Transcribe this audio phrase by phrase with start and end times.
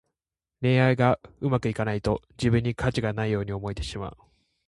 [0.61, 4.17] 恋愛がうまくいかないと、自分に価値がないように思えてしまう。